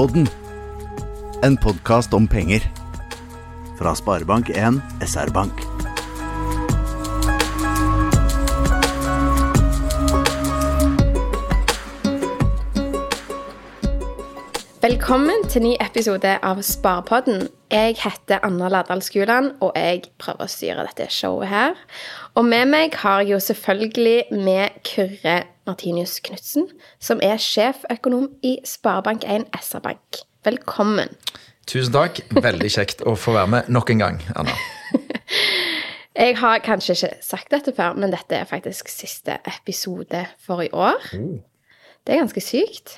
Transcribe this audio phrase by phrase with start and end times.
[0.00, 0.28] Sparepodden.
[1.42, 2.62] En podkast om penger.
[3.78, 5.60] Fra Sparebank1 SR-Bank.
[14.80, 17.50] Velkommen til ny episode av Sparepodden.
[17.68, 21.76] Jeg heter Anna Lardal Skuland, og jeg prøver å styre dette showet her.
[22.40, 26.66] Og med meg har jeg jo selvfølgelig med Kyrre Martinius Knutsen,
[26.98, 30.24] som er sjeføkonom i Sparebank1 SR-Bank.
[30.46, 31.12] Velkommen.
[31.70, 32.18] Tusen takk.
[32.34, 34.56] Veldig kjekt å få være med nok en gang, Anna.
[36.20, 40.68] Jeg har kanskje ikke sagt dette før, men dette er faktisk siste episode for i
[40.74, 40.98] år.
[41.10, 42.96] Det er ganske sykt.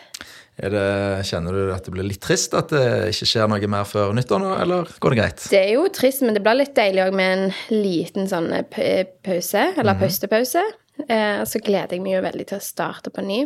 [0.63, 0.87] Er det,
[1.29, 4.41] kjenner du at det blir litt trist at det ikke skjer noe mer før nyttår
[4.41, 5.45] nå, eller går det greit?
[5.53, 9.67] Det er jo trist, men det blir litt deilig òg med en liten sånn pause,
[9.77, 10.65] eller pustepause.
[11.09, 13.43] Eh, så gleder jeg meg jo veldig til å starte på ny.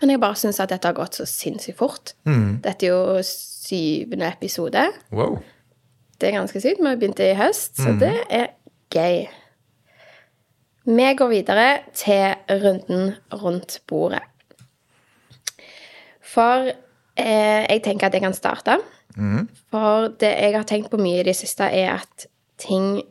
[0.00, 2.14] Men jeg bare syns at dette har gått så sinnssykt fort.
[2.64, 4.88] Dette er jo syvende episode.
[5.14, 5.38] Wow.
[6.18, 6.80] Det er ganske sykt.
[6.82, 8.48] Vi har begynt i høst, så det er
[8.94, 9.28] gøy.
[10.90, 14.24] Vi går videre til runden rundt bordet.
[16.32, 18.80] For eh, jeg tenker at jeg kan starte.
[19.70, 22.26] For det jeg har tenkt på mye i det siste, er at
[22.58, 23.02] ting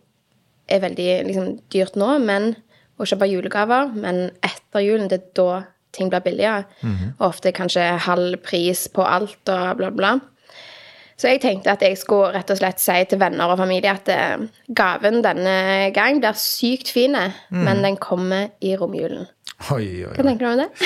[0.72, 2.56] er veldig liksom, dyrt nå, men
[3.02, 6.66] å kjøpe julegaver, men etter julen, det er da ting blir billigere.
[7.20, 10.20] Og ofte kanskje halv pris på alt og bla, bla.
[11.20, 14.08] Så jeg tenkte at jeg skulle rett og slett si til venner og familie at
[14.10, 17.14] eh, gaven denne gang blir sykt fin,
[17.54, 19.28] men den kommer i romjulen.
[19.72, 20.70] Oi, oi, Hva tenker du om det?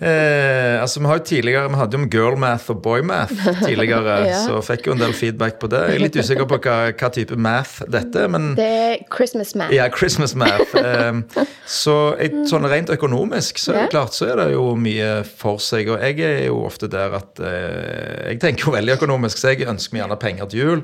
[0.00, 3.32] Eh, altså, vi, har jo tidligere, vi hadde jo om girl math og boy math
[3.62, 4.38] tidligere, Ja.
[4.46, 5.80] så fikk jo en del feedback på det.
[5.90, 9.52] Jeg er litt usikker på hva, hva type math dette er, men Det er Christmas
[9.56, 9.72] math.
[9.76, 10.72] Ja, Christmas math.
[10.80, 13.90] Eh, så jeg, sånn rent økonomisk så er det Ja.
[13.92, 15.88] klart så er det jo mye for seg.
[15.92, 19.68] Og jeg er jo ofte der at eh, jeg tenker jo veldig økonomisk, så jeg
[19.70, 20.82] ønsker meg gjerne penger til jul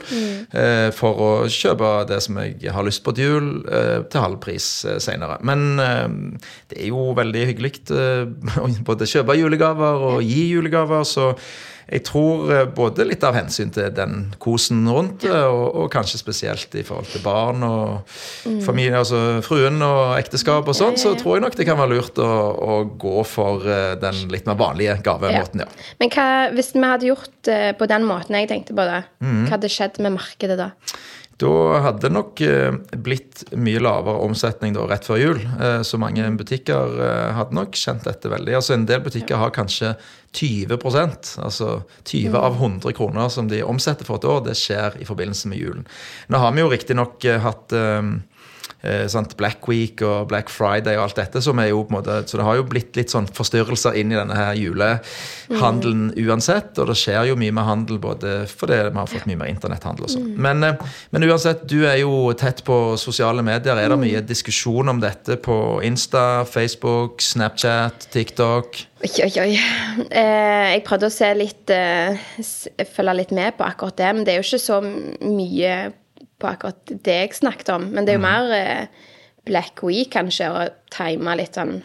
[0.53, 4.39] eh, for å kjøpe det som jeg har lyst på til jul, eh, til halv
[4.45, 5.41] pris eh, senere.
[5.47, 6.07] Men eh,
[6.73, 8.27] det er jo veldig hyggelig eh,
[8.65, 11.33] å både kjøpe julegaver og gi julegaver, så
[11.87, 16.19] jeg tror eh, både litt av hensyn til den kosen rundt det, og, og kanskje
[16.19, 18.17] spesielt i forhold til barn og
[18.67, 22.19] familie, altså fruen og ekteskap og sånn, så tror jeg nok det kan være lurt
[22.19, 25.69] å, å gå for eh, den litt mer vanlige gavemåten, ja.
[26.03, 29.45] Men hva, hvis vi hadde gjort på den måten jeg tenkte på det, Mhm.
[29.47, 30.73] hva hadde skjedd med markedet da?
[31.37, 32.75] Da hadde det nok eh,
[33.05, 35.43] blitt mye lavere omsetning da, rett før jul.
[35.61, 38.55] Eh, så mange butikker eh, hadde nok kjent dette veldig.
[38.57, 39.93] Altså En del butikker har kanskje
[40.37, 41.69] 20% altså
[42.09, 44.47] 20 av 100 kroner som de omsetter for et år.
[44.49, 45.85] Det skjer i forbindelse med julen.
[46.33, 47.77] Nå har vi jo riktignok hatt
[49.11, 52.19] sant, Black Week og Black Friday og alt dette, som er jo på en måte,
[52.29, 56.77] så det har jo blitt litt sånn forstyrrelser inn i denne her julehandelen uansett.
[56.79, 60.07] Og det skjer jo mye med handel både fordi vi har fått mye mer internetthandel
[60.07, 60.29] og sånn.
[60.47, 63.79] Men, eh, men uansett, du er jo tett på sosiale medier.
[63.79, 68.83] Er det mye diskusjon om dette på Insta, Facebook, Snapchat, TikTok?
[69.05, 69.51] Oi, oi, oi.
[70.09, 72.17] Eh, jeg prøvde å se litt, eh,
[72.97, 75.77] følge litt med på akkurat det, men det er jo ikke så mye
[76.39, 77.91] på akkurat det jeg snakket om.
[77.93, 79.05] Men det er jo mer eh,
[79.47, 80.65] Black Week, kanskje, å
[80.95, 81.79] time litt sånn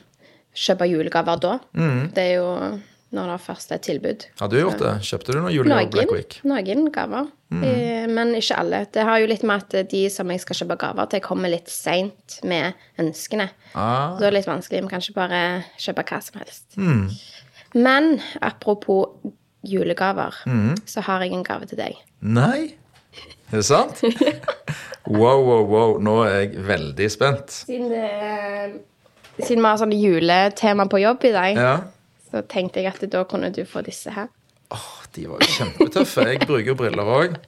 [0.52, 1.52] Kjøpe julegaver da.
[2.12, 2.48] Det er jo
[3.16, 4.26] når det først er tilbud.
[4.40, 4.92] Har du gjort det?
[5.08, 6.36] Kjøpte du noen julegaver på Black Week?
[6.48, 8.82] noen gaver, eh, men ikke alle.
[8.92, 11.72] Det har jo litt med at de som jeg skal kjøpe gaver til, kommer litt
[11.72, 13.50] seint med ønskene.
[13.76, 14.16] Ah.
[14.16, 14.84] Så det er litt vanskelig.
[14.84, 15.42] Vi kan ikke bare
[15.80, 16.68] kjøpe hva som helst.
[17.76, 19.08] Men apropos
[19.64, 20.36] julegaver,
[20.88, 22.00] så har jeg en gave til deg.
[22.20, 22.74] Nei?
[23.52, 24.02] Er det sant?
[25.12, 25.92] Wow, wow, wow.
[26.00, 27.50] Nå er jeg veldig spent.
[27.66, 31.72] Siden, vi har sånn juletema på jobb i dag, Ja.
[32.30, 34.30] så tenkte jeg at da kunne du få disse her.
[34.72, 34.86] Åh,
[35.18, 36.28] de var jo kjempetøffe.
[36.30, 37.34] Jeg bruker jo briller òg.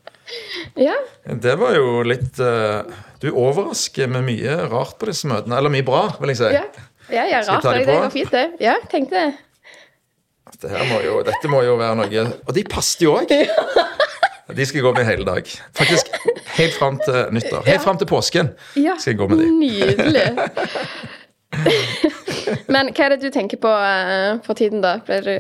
[0.80, 0.96] Ja,
[1.28, 2.88] Det var jo litt eh,
[3.22, 5.58] Du overrasker med mye rart på disse møtene.
[5.60, 6.50] Eller mye bra, vil jeg si.
[6.56, 6.64] ja.
[7.14, 7.64] ja, ja Skal rart.
[7.68, 7.98] ta de Det på?
[8.02, 8.46] går fint, det.
[8.64, 9.34] Ja, tenkte det.
[10.54, 13.30] Dette, her må jo, dette må jo være noe Og de passet jo òg!
[14.52, 15.48] De skal jeg gå med hele dag.
[15.78, 16.10] Faktisk
[16.58, 17.64] helt fram til nyttår.
[17.66, 19.52] Helt fram til påsken skal jeg gå med de.
[19.60, 20.28] Nydelig.
[22.74, 24.98] Men hva er det du tenker på eh, for tiden, da?
[25.06, 25.36] Blir du,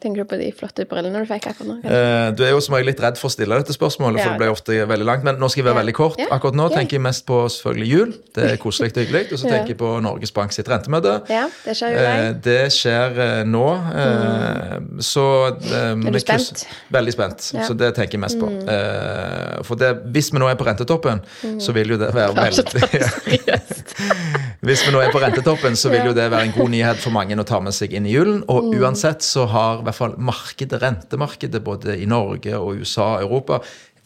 [0.00, 1.76] tenker du på de flotte brillene du fikk akkurat nå?
[1.90, 4.36] Eh, Du er jo som regel litt redd for å stille dette spørsmålet, for Ja.
[4.36, 5.24] det blir ofte veldig langt.
[5.24, 5.82] Men nå skal jeg være Ja.
[5.82, 6.18] veldig kort.
[6.18, 6.26] Ja.
[6.30, 8.14] Akkurat nå tenker jeg mest på selvfølgelig jul.
[8.34, 9.32] Det er koselig og hyggelig.
[9.32, 11.28] Og så tenker jeg på Norges Bank sitt rentemøte.
[11.28, 12.32] Ja, det skjer jo Eh.
[12.42, 13.66] Det skjer eh, nå.
[13.92, 15.00] Mm.
[15.02, 15.24] Så
[15.72, 16.66] eh, Er du spent?
[16.92, 17.38] Veldig spent.
[17.66, 18.48] Så det tenker jeg mest på.
[18.68, 21.20] Eh, For det, hvis vi nå er på rentetoppen,
[21.60, 23.94] så vil jo det være veldig Seriøst.
[24.60, 27.10] Hvis vi nå er på rentetoppen, så vil jo det være en god nyhet for
[27.14, 28.40] mange å ta med seg inn i julen.
[28.50, 28.80] Og Mm.
[28.82, 33.60] uansett så har i hvert fall markedet, rentemarkedet både i Norge og USA og Europa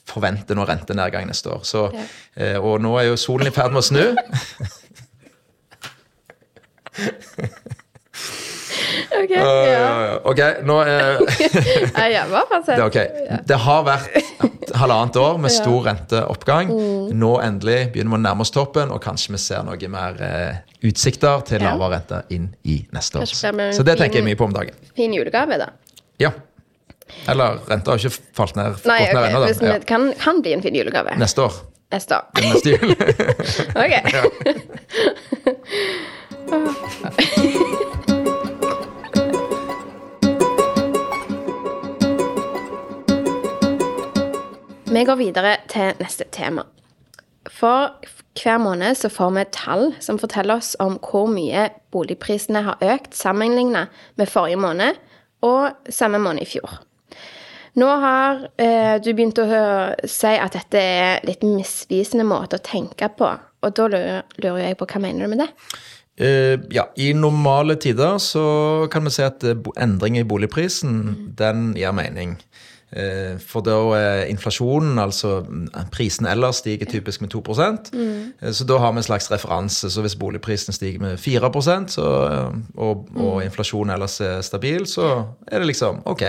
[0.08, 1.62] forventer nå rentenedgang neste år.
[1.64, 1.86] Så,
[2.36, 4.04] eh, og nå er jo solen i ferd med å snu.
[9.22, 10.18] Ok, ja.
[10.24, 11.20] okay nå er
[11.96, 12.98] Ja, ja, hva det, er ok.
[13.48, 14.06] det har vært
[14.76, 16.66] halvannet år med stor renteoppgang.
[16.72, 17.18] Mm.
[17.18, 20.52] Nå endelig begynner vi å nærme oss toppen, og kanskje vi ser noe mer uh,
[20.88, 23.28] utsikter til lavere rente inn i neste år.
[23.76, 24.74] Så det tenker jeg mye på om dagen.
[24.98, 25.68] Fin julegave, da.
[26.22, 26.30] Ja.
[27.28, 29.14] Eller renta har ikke falt ned, Nei, okay.
[29.14, 31.10] ned ennå, det kan, kan bli en fin julegave.
[31.20, 31.54] Neste år.
[31.92, 32.24] Neste år.
[32.40, 32.88] Neste jul.
[33.82, 33.94] Ok.
[44.92, 46.66] Vi går videre til neste tema.
[47.48, 47.94] For
[48.36, 53.16] hver måned så får vi tall som forteller oss om hvor mye boligprisene har økt
[53.16, 53.88] sammenlignet
[54.20, 54.98] med forrige måned
[55.48, 56.74] og samme måned i fjor.
[57.80, 62.64] Nå har eh, du begynt å høre, si at dette er litt misvisende måte å
[62.66, 63.30] tenke på.
[63.64, 65.48] Og da lurer, lurer jeg på hva mener du med det?
[66.20, 68.44] Uh, ja, I normale tider så
[68.92, 69.40] kan vi si at
[69.80, 72.36] endring i boligprisen, den gir mening.
[72.92, 77.42] Eh, For da er inflasjonen, altså mm, prisen ellers, stiger typisk med 2
[77.92, 78.52] mm.
[78.52, 79.90] Så da har vi en slags referanse.
[79.90, 81.50] Så hvis boligprisen stiger med 4
[81.88, 82.02] så,
[82.74, 83.42] og, og, mm.
[83.42, 86.22] inflasjonen ellers er stabil, så er det liksom ok.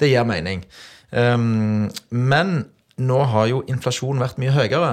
[0.00, 0.64] Det gir mening.
[1.12, 2.64] Um, men
[3.00, 4.92] nå har jo inflasjonen vært mye høyere.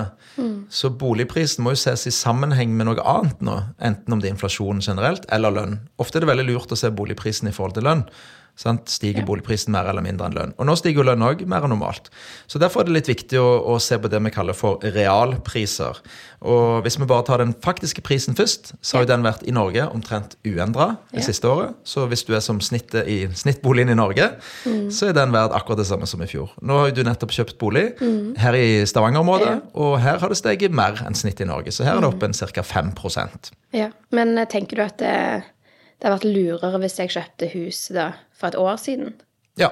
[0.70, 3.58] Så boligprisen må jo ses i sammenheng med noe annet nå.
[3.84, 5.80] Enten om det er inflasjon generelt eller lønn.
[6.02, 8.06] Ofte er det veldig lurt å se boligprisen i forhold til lønn.
[8.58, 8.90] Sant?
[8.90, 10.54] Stiger boligprisen mer eller mindre enn lønn?
[10.58, 12.10] Og nå stiger jo lønn òg mer enn normalt.
[12.50, 16.00] Så Derfor er det litt viktig å, å se på det vi kaller for realpriser.
[16.42, 19.54] Og Hvis vi bare tar den faktiske prisen først, så har jo den vært i
[19.54, 21.26] Norge omtrent uendra det Ja.
[21.30, 21.76] siste året.
[21.86, 24.32] Så hvis du er som snittet i snittboligen i Norge,
[24.90, 26.50] så er den verdt akkurat det samme som i fjor.
[26.62, 27.94] Nå har jo du nettopp kjøpt bolig
[28.38, 29.60] her i Stavanger-området, Ja.
[29.76, 31.72] og her har det steget mer enn snittet i Norge.
[31.72, 32.62] Så her er det oppe en ca.
[32.64, 33.90] 5% Ja.
[34.12, 35.44] Men eh, tenker du at det,
[35.98, 39.16] det hadde vært lurere hvis jeg kjøpte hus da, for et år siden?
[39.58, 39.72] Ja.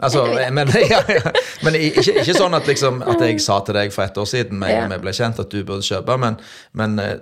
[0.00, 1.32] Altså, men, ja, ja.
[1.62, 4.58] men ikke, ikke sånn at, liksom, at jeg sa til deg for et år siden
[4.62, 4.86] med Ja.
[4.88, 6.38] vi ble kjent, at du burde kjøpe, men,
[6.72, 7.18] men eh,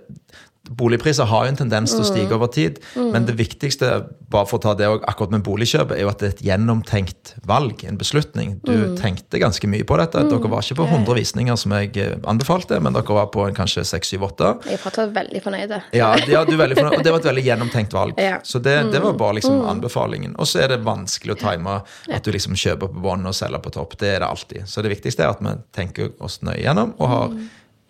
[0.70, 2.12] boligpriser har jo en tendens til å Mm.
[2.12, 2.78] stige over tid.
[2.96, 6.18] Men det viktigste bare for å ta det også, akkurat med boligkjøpet, er jo at
[6.18, 8.60] det er et gjennomtenkt valg, en beslutning.
[8.64, 8.96] Du Mm.
[8.96, 10.28] tenkte ganske mye på dette.
[10.28, 13.54] Dere var ikke på 100 visninger som jeg eh, anbefalte, men dere var på en
[13.54, 14.64] kanskje 6-7-8.
[14.66, 15.82] Jeg er veldig fornøyd.
[15.92, 18.14] Ja, ja du er veldig fornøyd, og det var et veldig gjennomtenkt valg.
[18.18, 18.38] Ja.
[18.42, 20.34] Så det, det var bare liksom anbefalingen.
[20.38, 21.82] Og så er det vanskelig å time
[22.12, 23.96] at du liksom kjøper på bånn og selger på topp.
[23.98, 24.62] Det er det alltid.
[24.68, 27.30] Så det viktigste er at vi tenker oss nøye gjennom, og har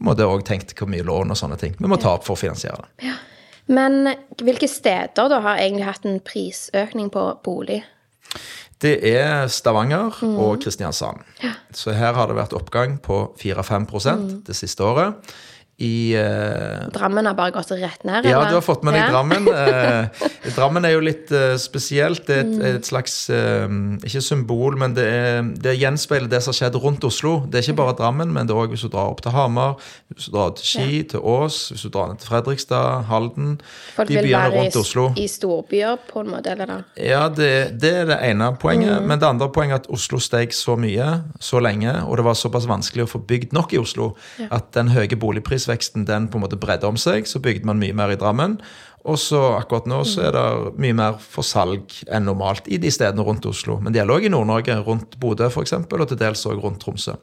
[0.04, 2.36] må det også tenkt hvor mye lån og sånne ting vi må ta opp for
[2.36, 3.16] å finansiere det.
[3.68, 7.82] Men hvilke steder da har egentlig hatt en prisøkning på bolig?
[8.80, 11.20] Det er Stavanger og Kristiansand.
[11.74, 14.26] Så her har det vært oppgang på 4-5 mm.
[14.46, 15.34] det siste året.
[15.80, 18.24] I uh, Drammen har bare gått rett ned?
[18.26, 18.48] Ja, eller?
[18.50, 19.10] du har fått med deg Ja.
[19.14, 19.44] Drammen.
[19.46, 20.26] Uh,
[20.56, 22.24] Drammen er jo litt uh, spesielt.
[22.26, 22.60] Det er Mm.
[22.64, 23.14] et, et slags
[24.08, 27.44] Ikke symbol, men det, er, det gjenspeiler det som har skjedd rundt Oslo.
[27.46, 29.76] Det er ikke bare Drammen, men det er òg hvis du drar opp til Hamar,
[30.14, 33.60] hvis du drar til Ski, til Ås, hvis du drar ned til Fredrikstad, Halden
[33.94, 35.08] Folk De byene rundt Oslo.
[35.14, 36.78] i, i storbyer på en måte, eller da?
[36.98, 37.50] Ja, det,
[37.82, 38.96] det er det ene poenget.
[39.02, 39.08] Mm.
[39.12, 41.08] Men det andre poenget er at Oslo steg så mye
[41.38, 44.12] så lenge, og det var såpass vanskelig å få bygd nok i Oslo,
[44.50, 45.14] at den høye
[45.68, 47.26] boligprisveksten den på en måte bredde om seg.
[47.26, 48.58] Så bygde man mye mer i Drammen.
[49.08, 52.90] Og så akkurat nå så er det mye mer for salg enn normalt i de
[52.90, 53.78] stedene rundt Oslo.
[53.80, 57.14] Men det gjelder òg i Nord-Norge, rundt Bodø f.eks., og til dels òg rundt Tromsø.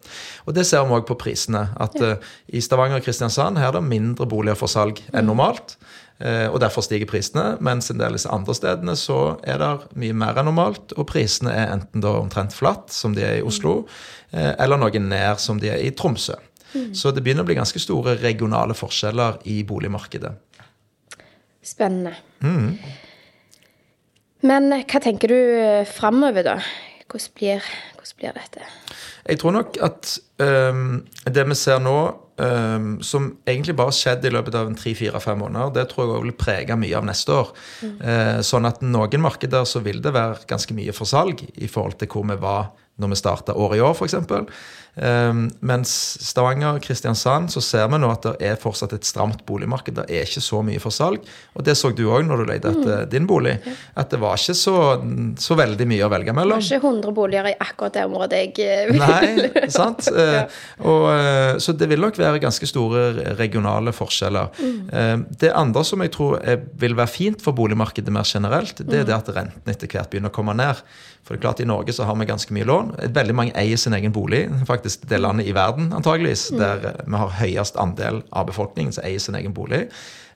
[0.48, 1.68] Og det ser vi òg på prisene.
[1.78, 2.16] At uh,
[2.48, 5.76] i Stavanger og Kristiansand her er det mindre boliger for salg enn normalt.
[6.16, 10.00] Uh, og derfor stiger prisene, mens en del av disse andre stedene så er det
[10.00, 13.46] mye mer enn normalt, og prisene er enten da omtrent flatt, som de er i
[13.46, 13.82] Oslo,
[14.32, 16.40] uh, eller noe ned, som de er i Tromsø.
[16.96, 20.34] Så det begynner å bli ganske store regionale forskjeller i boligmarkedet.
[21.66, 22.14] Spennende.
[22.46, 22.76] Mm.
[24.46, 26.60] Men eh, hva tenker du eh, framover, da?
[27.06, 28.68] Hvordan blir, hvordan blir dette?
[29.26, 31.96] Jeg tror nok at um, det vi ser nå,
[32.38, 36.38] um, som egentlig bare skjedde i løpet av tre-fire-fem måneder, det tror jeg også vil
[36.38, 37.54] prege mye av neste år.
[37.86, 41.98] Eh, sånn at noen markeder så vil det være ganske mye for salg i forhold
[42.02, 44.16] til hvor vi var når vi starta året i år, f.eks.
[44.96, 45.92] Um, mens
[46.24, 49.98] Stavanger, og Kristiansand, så ser vi nå at det er fortsatt et stramt boligmarked.
[49.98, 51.26] Det er ikke så mye for salg.
[51.56, 53.10] Og det så du òg når du leide etter mm.
[53.12, 53.58] din bolig.
[54.00, 54.76] At det var ikke så,
[55.42, 56.62] så, veldig mye å velge mellom.
[56.62, 59.10] Det var ikke 100 boliger i akkurat det området jeg eh, ville.
[59.12, 60.08] Nei, sant.
[60.12, 60.46] ja.
[60.46, 64.56] Eh, og, eh, så det vil nok være ganske store regionale forskjeller.
[64.60, 65.26] Mm.
[65.44, 69.04] Det andre som jeg tror er, vil være fint for boligmarkedet mer generelt, det er
[69.04, 69.10] mm.
[69.12, 70.80] det at renten etter hvert begynner å komme ned.
[71.26, 72.92] For det er klart I Norge så har vi ganske mye lån.
[73.16, 74.44] Veldig mange eier sin egen bolig.
[74.70, 76.60] Faktisk det landet i verden antageligvis, mm.
[76.60, 79.88] der eh, vi har høyest andel av befolkningen som eier sin egen bolig.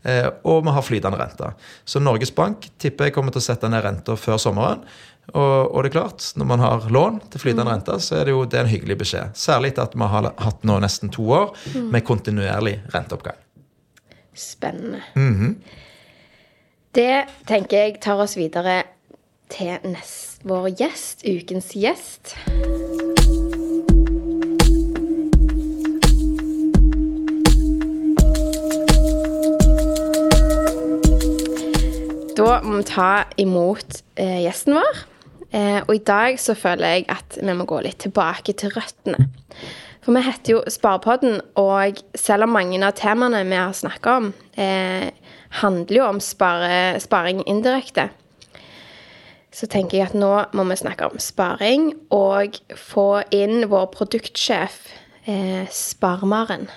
[0.03, 1.51] Eh, og vi har flytende rente.
[1.85, 4.85] Så Norges Bank tipper jeg kommer til å sette ned renta før sommeren.
[5.29, 7.73] Og, og, det er klart, når man har lån til flytende mm.
[7.73, 9.35] rente, så er det jo det er en hyggelig beskjed.
[9.37, 11.91] Særlig at vi har hatt nå nesten to år mm.
[11.93, 13.37] med kontinuerlig renteoppgang.
[14.33, 15.03] Spennende.
[15.15, 15.55] Mm -hmm.
[16.91, 18.83] Det tenker jeg tar oss videre
[19.49, 22.35] til neste vår gjest, ukens gjest.
[32.39, 34.99] Da må vi ta imot eh, gjesten vår.
[35.51, 39.27] Eh, og i dag så føler jeg at vi må gå litt tilbake til røttene.
[40.05, 44.29] For vi heter jo Sparepodden, og selv om mange av temaene vi har snakka om,
[44.55, 45.09] eh,
[45.59, 48.07] handler jo om spare, sparing indirekte,
[49.51, 54.79] så tenker jeg at nå må vi snakke om sparing og få inn vår produktsjef
[55.27, 56.69] eh, Sparmaren.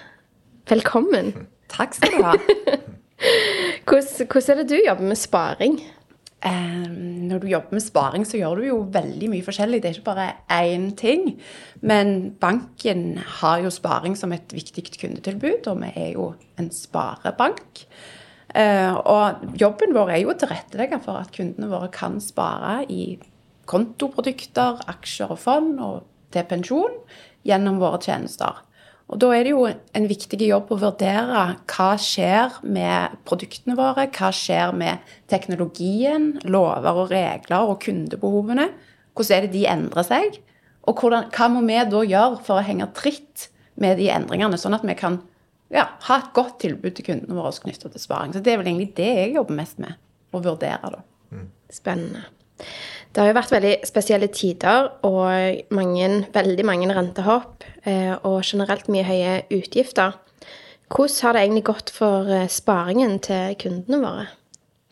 [0.66, 1.46] Velkommen.
[1.70, 2.34] Takk skal du ha.
[3.86, 5.80] hvordan, hvordan, er det du jobber med sparing?
[6.42, 6.86] Eh,
[7.28, 9.82] når du jobber med sparing, så gjør du jo veldig mye forskjellig.
[9.82, 11.36] Det er ikke bare én ting.
[11.80, 17.86] Men banken har jo sparing som et viktig kundetilbud, og vi er jo en sparebank.
[18.52, 23.16] Uh, og jobben vår er jo å tilrettelegge for at kundene våre kan spare i
[23.70, 26.02] kontoprodukter, aksjer og fond og
[26.34, 26.98] til pensjon
[27.48, 28.60] gjennom våre tjenester.
[29.10, 34.06] Og Da er det jo en viktig jobb å vurdere hva skjer med produktene våre,
[34.08, 38.70] hva skjer med teknologien, lover og regler og kundebehovene.
[39.12, 40.38] Hvordan er det de endrer seg?
[40.88, 44.76] Og hvordan, hva må vi da gjøre for å henge tritt med de endringene, sånn
[44.76, 45.20] at vi kan
[45.72, 48.34] ja, ha et godt tilbud til kundene våre knytta til sparing.
[48.34, 49.96] Så det er vel egentlig det jeg jobber mest med.
[50.32, 51.02] Å vurdere, da.
[51.32, 51.46] Mm.
[51.72, 52.24] Spennende.
[53.12, 58.88] Det har jo vært veldig spesielle tider og mange, veldig mange rentehopp eh, og generelt
[58.92, 60.16] mye høye utgifter.
[60.88, 64.24] Hvordan har det egentlig gått for eh, sparingen til kundene våre?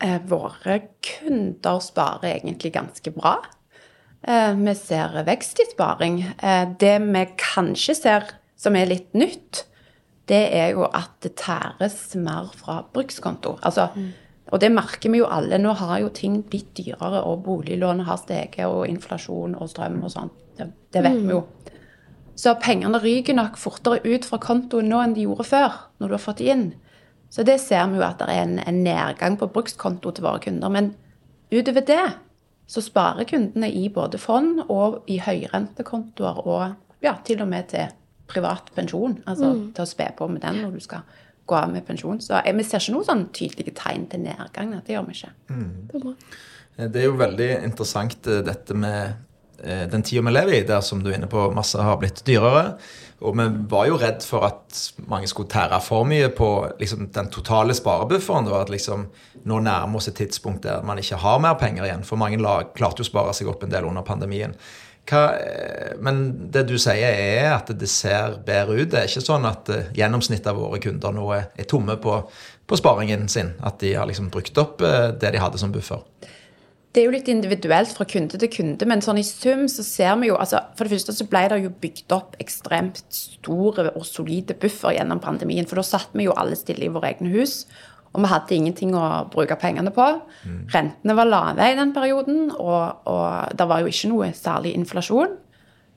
[0.05, 3.39] Eh, våre kunder sparer egentlig ganske bra.
[4.21, 6.19] Vi ser vekst i sparing.
[6.77, 9.63] Det vi kanskje ser som er litt nytt,
[10.29, 13.55] det er jo at det tæres mer fra brukskonto.
[13.65, 14.11] Altså, mm.
[14.51, 15.59] Og det merker vi jo alle.
[15.61, 20.11] Nå har jo ting blitt dyrere, og boliglånet har steget, og inflasjon og strøm og
[20.11, 20.35] sånt.
[20.57, 21.27] Det, det vet mm.
[21.29, 21.43] vi jo.
[22.41, 26.17] Så pengene ryker nok fortere ut fra kontoen nå enn de gjorde før, når du
[26.17, 26.65] har fått de inn.
[27.31, 30.41] Så det ser vi jo at det er en, en nedgang på brukskonto til våre
[30.43, 30.71] kunder.
[30.73, 30.91] Men
[31.51, 32.03] utover det
[32.71, 37.91] så sparer kundene i både fond og i høyrentekontoer, og ja, til og med til
[38.31, 39.17] privat pensjon.
[39.27, 39.65] Altså mm.
[39.75, 41.07] til å spe på med den når du skal
[41.51, 42.21] gå av med pensjon.
[42.23, 44.77] Så vi ser ikke noen sånn tydelige tegn til nedgang.
[44.85, 45.33] Det gjør vi ikke.
[45.51, 45.75] Mm.
[45.91, 46.15] Det, er
[46.77, 49.13] eh, det, er jo veldig interessant eh, dette med
[49.63, 52.23] eh, den tida vi lever i, der som du er inne på, masse har blitt
[52.27, 52.77] dyrere.
[53.21, 54.77] Og vi var jo redd for at
[55.11, 56.47] mange skulle tære for mye på
[56.79, 58.47] liksom, den totale sparebufferen.
[58.47, 59.09] Det var at liksom,
[59.41, 62.03] Nå nærmer oss et tidspunkt der man ikke har mer penger igjen.
[62.05, 64.53] For mange lag klarte jo å spare seg opp en del under pandemien.
[65.09, 66.21] Hva, eh, men
[66.53, 68.91] det du sier, er at det ser bedre ut.
[68.91, 72.19] Det er ikke sånn at uh, gjennomsnittet av våre kunder nå er, er tomme på,
[72.69, 73.55] på, sparingen sin.
[73.65, 76.03] At de har liksom brukt opp uh, det de hadde som buffer.
[76.91, 80.17] Det er jo litt individuelt fra kunde til kunde, men sånn i sum så ser
[80.19, 84.03] vi jo altså For det første så ble det jo bygd opp ekstremt store og
[84.07, 85.67] solide buffer gjennom pandemien.
[85.69, 87.63] For da satt vi jo alle stille i våre egne hus.
[88.11, 90.07] Og vi hadde ingenting å bruke pengene på.
[90.43, 90.57] Mm.
[90.73, 95.37] Rentene var lave i den perioden, og, og det var jo ikke noe særlig inflasjon.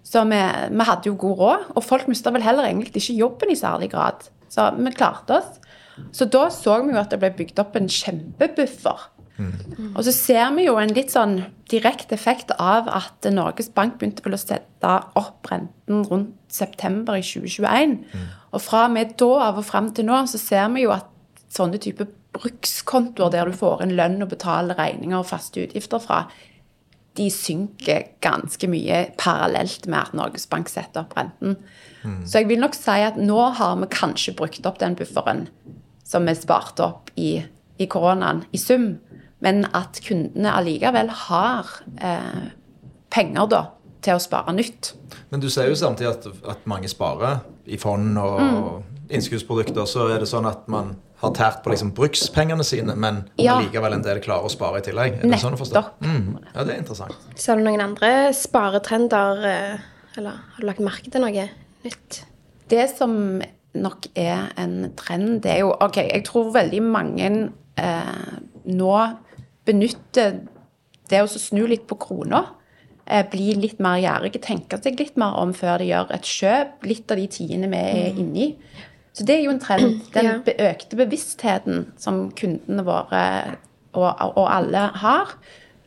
[0.05, 0.39] Så vi,
[0.71, 3.91] vi hadde jo god råd, og folk mista vel heller egentlig ikke jobben i særlig
[3.95, 4.29] grad.
[4.53, 5.59] Så vi klarte oss.
[6.15, 9.09] Så da så vi jo at det ble bygd opp en kjempebuffer.
[9.35, 9.95] Mm.
[9.97, 11.41] Og så ser vi jo en litt sånn
[11.71, 17.25] direkte effekt av at Norges Bank begynte vel å sette opp renten rundt september i
[17.27, 17.97] 2021.
[18.13, 18.29] Mm.
[18.55, 21.11] Og fra og med da av og fram til nå så ser vi jo at
[21.55, 26.25] sånne type brukskontoer der du får en lønn og betaler regninger og faste utgifter fra,
[27.15, 31.55] de synker ganske mye parallelt med at Norges Bank setter opp renten.
[32.03, 32.25] Mm.
[32.27, 35.45] Så jeg vil nok si at nå har vi kanskje brukt opp den bufferen
[36.05, 37.37] som vi sparte opp i,
[37.79, 38.97] i koronaen, i sum.
[39.45, 41.71] Men at kundene allikevel har
[42.03, 42.51] eh,
[43.15, 43.63] penger da
[44.05, 44.91] til å spare nytt.
[45.31, 48.83] Men du ser jo samtidig at, at mange sparer i fond og Mm.
[49.09, 49.85] innskuddsprodukter.
[49.87, 53.59] Så er det sånn at man har tært på liksom brukspengene sine, men Ja.
[53.61, 55.19] likevel en del klarer å spare i tillegg.
[55.25, 55.83] Er det sånn å forstå?
[56.05, 56.39] Mm.
[56.55, 57.17] Ja, det er interessant.
[57.37, 59.79] Så er du noen andre sparetrender, eh,
[60.17, 61.49] eller har du lagt merke til noe
[61.85, 62.23] nytt?
[62.69, 63.43] Det som
[63.75, 67.31] nok er en trend, det er jo OK, jeg tror veldig mange
[67.77, 69.17] eh, nå
[69.67, 70.41] benytter
[71.11, 72.45] det å snu litt på krona.
[73.07, 76.87] Eh, bli litt mer gjerrige, tenke seg litt mer om før de gjør et kjøp.
[76.89, 78.57] Litt av de tidene vi er inne i.
[79.15, 80.01] Så det er jo en trend.
[80.17, 83.25] Den økte bevisstheten som kundene våre
[83.95, 85.37] og, og alle har,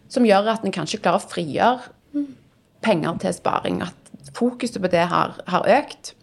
[0.08, 2.24] som gjør at en kanskje klarer å frigjøre
[2.86, 3.82] penger til sparing.
[3.84, 6.14] At fokuset på det har, har økt.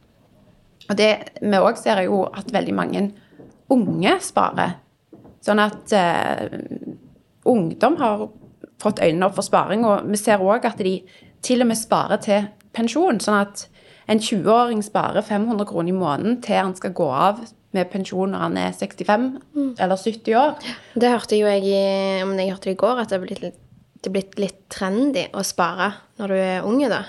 [0.88, 3.04] Og det vi òg ser, er jo at veldig mange
[3.73, 4.78] unge sparer.
[5.44, 6.56] Sånn at eh,
[7.49, 8.26] ungdom har
[8.80, 10.99] fått øynene opp for sparing, og vi ser òg at de
[11.44, 13.20] til og med sparer til pensjon.
[13.20, 13.66] Sånn at
[14.11, 17.44] en 20-åring sparer 500 kroner i måneden til han skal gå av
[17.75, 19.28] med pensjon når han er 65
[19.82, 20.58] eller 70 år.
[20.94, 21.78] Det hørte jo jeg i,
[22.23, 23.61] om jeg hørte det i går, at det er blitt
[24.04, 25.88] det er blitt litt trendy å spare
[26.20, 27.00] når du er unge, da.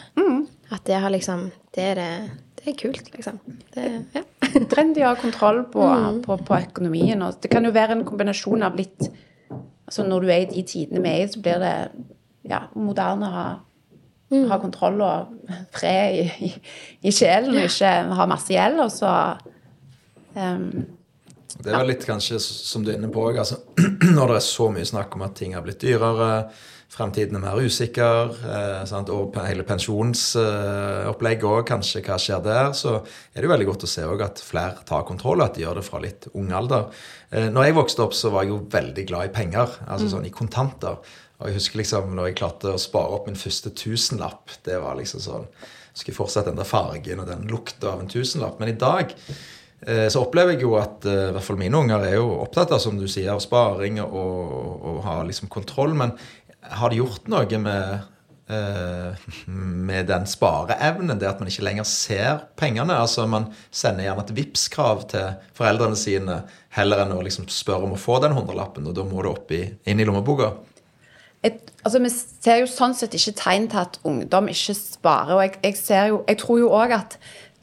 [0.71, 2.11] At det har liksom Det er det
[2.55, 3.39] Det er kult, liksom.
[3.75, 3.83] Det,
[4.15, 4.21] ja.
[4.71, 5.83] trendy å ha kontroll på,
[6.23, 7.21] på, på økonomien.
[7.21, 9.09] Og det kan jo være en kombinasjon av litt
[9.85, 11.75] altså Når du er i de tidene vi er i, så blir det
[12.49, 13.45] ja, moderne å ha,
[14.49, 16.51] ha kontroll og fred i, i,
[17.05, 18.79] i sjelen, og ikke ha masse gjeld.
[18.81, 19.11] Og så
[20.35, 20.69] um,
[21.55, 23.41] Det er vel litt kanskje som du er inne på òg.
[23.43, 23.61] Altså,
[24.17, 26.47] når det er så mye snakk om at ting har blitt dyrere,
[26.95, 29.09] fremtiden er mer usikker, eh, sant?
[29.11, 33.89] og hele pensjonsopplegget òg, kanskje hva skjer der, så er det jo veldig godt å
[33.89, 36.87] se òg at flere tar kontroll, og at de gjør det fra litt ung alder.
[37.31, 40.29] Eh, når jeg vokste opp, så var jeg jo veldig glad i penger, altså sånn
[40.29, 41.01] i kontanter.
[41.39, 44.95] Og jeg husker liksom når jeg klarte å spare opp min første tusenlapp, det var
[44.99, 45.49] liksom sånn
[45.95, 48.57] Skulle fortsatt den der fargen og den lukta av en tusenlapp.
[48.59, 49.13] Men i dag
[49.85, 52.73] Eh, Så opplever jeg jo at eh, i hvert fall mine unger er jo opptatt
[52.73, 55.93] av som du sier, av sparing og, og ha liksom kontroll.
[55.97, 56.15] Men
[56.79, 58.05] har det gjort noe med,
[58.49, 59.25] eh,
[59.91, 61.19] med den spareevnen?
[61.21, 62.97] Det at man ikke lenger ser pengene?
[62.97, 66.41] Altså Man sender gjerne et vips krav til foreldrene sine
[66.75, 69.53] heller enn å liksom spørre om å få den hundrelappen, og da må det opp
[69.55, 70.55] i, inn i lommeboka.
[71.45, 75.35] Et, altså, Vi ser jo sånn sett ikke tegn til at ungdom ikke sparer.
[75.35, 77.19] og jeg, jeg, ser jo, jeg tror jo òg at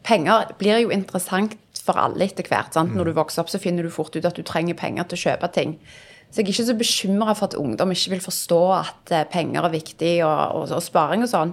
[0.06, 2.74] penger blir jo interessant for alle etter hvert.
[2.74, 2.94] Sant?
[2.94, 5.24] Når du vokser opp, så finner du fort ut at du trenger penger til å
[5.26, 5.76] kjøpe ting.
[6.32, 9.66] Så jeg er ikke så bekymra for at ungdom ikke vil forstå at eh, penger
[9.66, 11.52] er viktig, og, og, og sparing og sånn.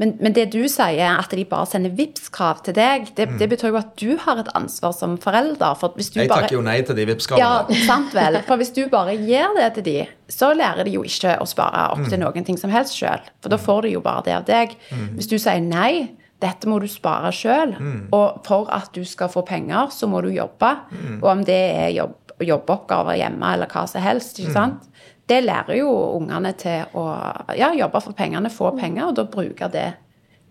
[0.00, 3.68] Men, men det du sier, at de bare sender Vipps-krav til deg, det, det betyr
[3.74, 5.74] jo at du har et ansvar som forelder.
[5.76, 6.46] For hvis du Jeg bare...
[6.46, 7.82] takker jo nei til de Ja, Vipps-kravene.
[7.84, 8.40] sant vel.
[8.48, 9.98] For hvis du bare gir det til de,
[10.32, 13.20] så lærer de jo ikke å spare opp til noen ting som helst sjøl.
[13.44, 14.72] For da får de jo bare det av deg.
[15.18, 17.76] Hvis du sier nei, dette må du spare sjøl,
[18.16, 20.72] og for at du skal få penger, så må du jobbe.
[21.20, 24.86] Og om det er jobb, jobboppgaver hjemme eller hva som helst, ikke sant.
[25.30, 27.06] Det lærer jo ungene til å
[27.54, 29.86] ja, jobbe for pengene, få penger, og da bruke det,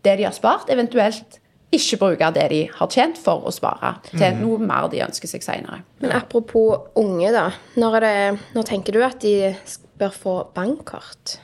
[0.07, 1.39] det de har spart, eventuelt
[1.75, 5.43] ikke bruke det de har tjent for å spare, til noe mer de ønsker seg
[5.45, 5.83] seinere.
[6.01, 7.49] Men apropos unge, da.
[7.77, 8.15] Når, det,
[8.55, 9.51] når tenker du at de
[9.99, 11.35] bør få bankkort?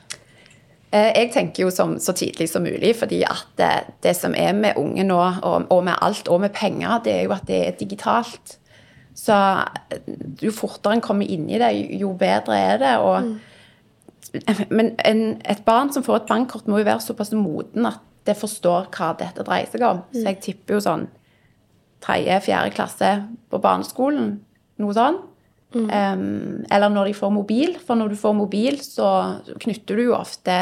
[0.90, 3.70] Eh, Jeg tenker jo som, så tidlig som mulig, fordi at det,
[4.02, 7.26] det som er med unge nå, og, og med alt, og med penger, det er
[7.28, 8.58] jo at det er digitalt.
[9.16, 9.36] Så
[10.44, 12.94] jo fortere en kommer inn i det, jo bedre er det.
[13.00, 13.30] Og,
[14.68, 18.34] Men en, et barn som får et bankkort, må jo være såpass moden at det
[18.36, 20.02] forstår hva dette dreier seg om.
[20.12, 21.06] Så jeg tipper jo sånn
[22.04, 23.12] tredje-fjerde klasse
[23.50, 24.34] på barneskolen,
[24.82, 25.22] noe sånn.
[25.76, 29.08] Em, eller når de får mobil, for når du får mobil, så
[29.62, 30.58] knytter du jo ofte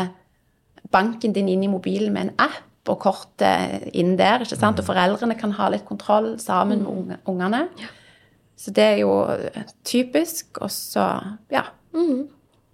[0.95, 4.45] banken din inn i mobilen med en app og kortet inn der.
[4.45, 4.81] ikke sant?
[4.81, 7.19] Og foreldrene kan ha litt kontroll sammen med ungene.
[7.31, 7.62] ungene.
[8.57, 9.12] Så det er jo
[9.85, 10.59] typisk.
[10.62, 11.09] Og så,
[11.53, 11.67] ja.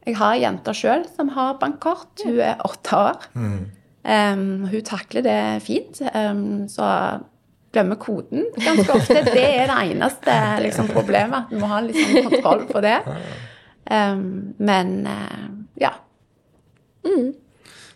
[0.06, 2.24] Jeg har ei jente sjøl som har bankkort.
[2.24, 3.26] Hun er åtte år.
[4.00, 6.00] Em, hun takler det fint.
[6.14, 6.86] Um, så
[7.70, 9.20] glemmer koden ganske ofte.
[9.28, 11.46] Det er det eneste liksom, problemet.
[11.46, 12.96] At vi må ha litt liksom, kontroll på det.
[13.90, 15.46] Um, men uh,
[15.80, 15.94] ja.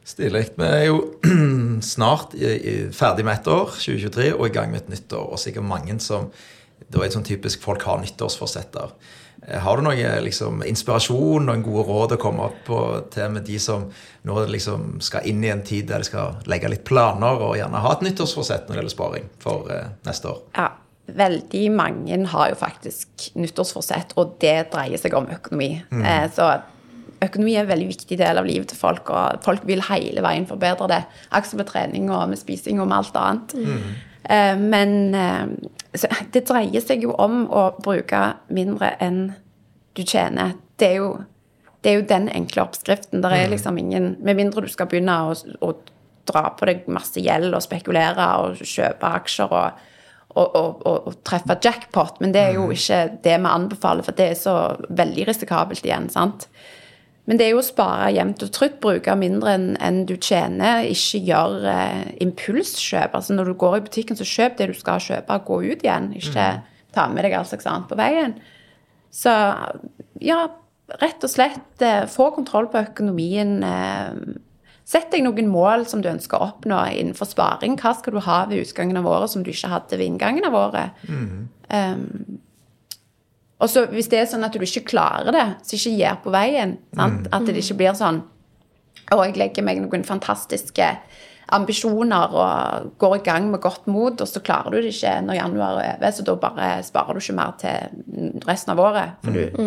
[0.04, 0.50] Stilig.
[0.60, 0.98] Vi er jo
[1.94, 5.30] snart i, i, ferdig med ett år, 2023, og i gang med et nytt år.
[5.32, 6.28] Og sikkert mange som
[6.94, 8.92] Da er det sånn typisk folk har nyttårsforsetter.
[9.48, 12.78] Eh, Har du noe liksom, inspirasjon og en gode råd å komme opp på
[13.12, 13.88] til med de som
[14.24, 17.82] nå liksom skal inn i en tid der de skal legge litt planer og gjerne
[17.82, 20.40] ha et nyttårsforsett når det gjelder sparing for eh, neste år?
[20.60, 20.70] ja.
[21.04, 25.82] Veldig mange har jo faktisk nyttårsforsett, og det dreier seg om økonomi.
[26.00, 26.46] Eh, så
[27.20, 30.46] økonomi er en veldig viktig del av livet til folk, og folk vil hele veien
[30.48, 31.02] forbedre det.
[31.28, 33.52] Akkurat med trening og med spising og med alt annet.
[33.52, 33.90] Eh,
[34.58, 35.46] men eh,
[36.32, 39.34] det dreier seg jo om å bruke mindre enn
[39.94, 40.56] du tjener.
[40.80, 41.10] Det er jo,
[41.84, 43.22] det er jo den enkle oppskriften.
[43.22, 45.74] Der er liksom ingen Med mindre du skal begynne å, å
[46.26, 49.82] dra på deg masse gjeld og spekulere og kjøpe aksjer og,
[50.34, 52.18] og, og, og, og treffe jackpot.
[52.24, 54.56] Men det er jo ikke det vi anbefaler, for det er så
[54.88, 56.08] veldig risikabelt igjen.
[56.10, 56.48] sant?
[57.24, 60.84] Men det er jo å spare jevnt og trutt, bruke mindre enn en du tjener.
[60.92, 63.14] Ikke gjør eh, impulskjøp.
[63.16, 65.86] Altså når du går i butikken, så kjøp det du skal kjøpe, og gå ut
[65.86, 66.10] igjen.
[66.20, 66.50] Ikke
[66.94, 68.36] ta med deg alt slags annet på veien.
[69.14, 69.32] Så
[70.20, 70.40] ja,
[71.00, 73.56] rett og slett eh, få kontroll på økonomien.
[73.64, 74.40] Eh,
[74.84, 77.78] Sett deg noen mål som du ønsker å oppnå innenfor sparing.
[77.80, 80.58] Hva skal du ha ved utgangen av året som du ikke hadde ved inngangen av
[80.60, 81.06] året?
[81.72, 82.33] Um,
[83.64, 86.32] og så hvis det er sånn at du ikke klarer det, så ikke gjør på
[86.34, 86.76] veien.
[86.98, 87.28] Sant?
[87.32, 88.22] At det ikke blir sånn
[89.12, 90.86] Og jeg legger meg noen fantastiske
[91.52, 95.36] ambisjoner og går i gang med godt mot, og så klarer du det ikke når
[95.36, 99.18] januar er over, så da bare sparer du ikke mer til resten av året.
[99.26, 99.58] For du,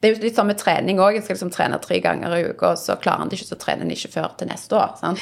[0.00, 1.18] det er jo litt sånn med trening òg.
[1.18, 3.60] Jeg skal liksom trene tre ganger i uka, og så klarer han det ikke, så
[3.60, 4.96] trener han ikke før til neste år.
[5.02, 5.20] sant?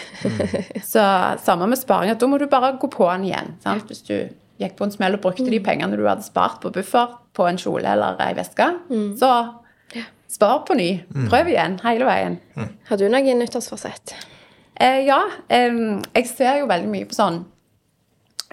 [0.92, 1.02] Så
[1.44, 3.50] samme med sparing, at da må du bare gå på den igjen.
[3.66, 3.90] sant?
[3.90, 4.14] Hvis du
[4.60, 7.58] gikk på en smell og brukte de pengene du hadde spart på buffer på en
[7.60, 8.66] kjole eller ei veske,
[9.18, 9.30] så
[10.30, 10.90] spar på ny.
[11.30, 12.36] Prøv igjen hele veien.
[12.90, 14.14] Har du noen nyttårsforsett?
[14.80, 15.80] Eh, ja, eh,
[16.14, 17.42] jeg ser jo veldig mye på sånn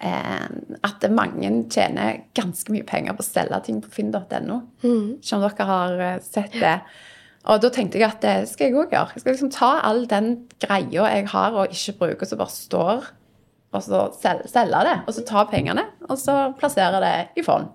[0.03, 0.47] eh,
[0.83, 4.57] at mange tjener ganske mye penger på å selge ting på finn.no.
[5.21, 6.73] Ikke om dere har eh, sett det.
[7.47, 9.13] Og da tenkte jeg at det skal jeg òg gjøre.
[9.15, 13.07] Jeg skal liksom ta all den greia jeg har og ikke bruker, som bare står,
[13.75, 14.95] og så selge, selge det.
[15.07, 17.67] Og så ta pengene, og så plassere det i fond.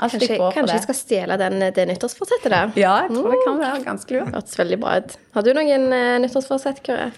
[0.00, 2.70] Alt Kanskje, får kanskje jeg skal stjele den, det nyttårsforsettet der?
[2.80, 4.32] Ja, jeg tror det kan være ganske lurt.
[4.32, 5.16] Hørtes veldig bra ut.
[5.36, 7.10] Har du noen uh, nyttårsforsett, Kåre?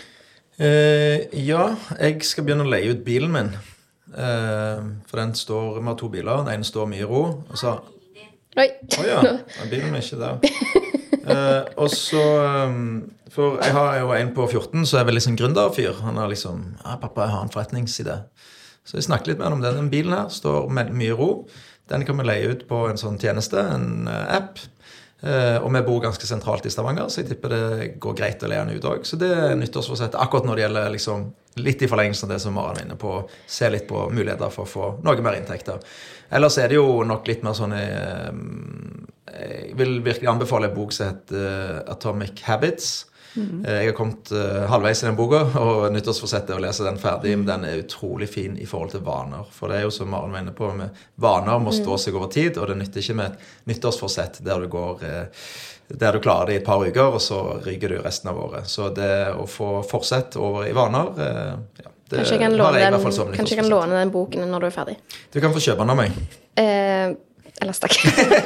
[0.59, 1.69] Uh, ja,
[2.01, 3.55] jeg skal begynne å leie ut bilen min.
[4.13, 6.43] Uh, for den står Vi har to biler.
[6.43, 7.25] Den ene står mye i ro.
[7.47, 7.79] Og så
[8.59, 8.67] Oi!
[8.69, 9.21] Å oh, ja.
[9.71, 10.81] Bilen er ikke der.
[11.23, 12.23] Eh, og så
[12.67, 16.01] um, For jeg har jo en på 14 som er veldig sånn gründerfyr.
[16.03, 18.19] Han har liksom ja, 'Pappa, jeg har en forretningsidé.'
[18.83, 19.79] Så jeg snakket litt med han om den.
[19.79, 21.31] Den bilen her står med mye ro.
[21.91, 24.59] Den kan vi leie ut på en sånn tjeneste, en eh, app.
[25.23, 28.49] Eh, og vi bor ganske sentralt i Stavanger, så jeg tipper det går greit å
[28.51, 29.05] leie den ut òg.
[29.07, 31.29] Så det er nyttårsforsett akkurat når det gjelder liksom,
[31.63, 33.15] litt i forlengelsen av det som Maren var inne på.
[33.47, 35.79] Se litt på muligheter for å få noe mer inntekter.
[36.33, 38.29] Ellers er det jo nok litt mer sånn eh,
[39.33, 42.91] Jeg vil virkelig anbefale en bok som heter eh, Atomic Habits.
[43.37, 47.01] Eh, Jeg har kommet eh, halvveis i den boka, og nyttårsforsettet er å lese den
[47.01, 47.35] ferdig.
[47.39, 49.47] Men den er utrolig fin i forhold til vaner.
[49.55, 52.33] For det er jo som Maren var inne på, med vaner må stå seg over
[52.33, 52.59] tid.
[52.61, 55.49] Og det nytter ikke med et nyttårsforsett der du går eh,
[55.93, 58.69] der du klarer det i et par uker, og så ryker du resten av året.
[58.71, 62.95] Så det å få forsett over i vaner ja, det Kanskje jeg kan låne jeg
[62.95, 63.03] den,
[63.37, 64.95] kanskje jeg kan låne den boken når du er ferdig.
[65.33, 66.17] Du kan få kjøpe den av meg.
[66.61, 67.13] Eh,
[67.63, 67.97] ellers takk.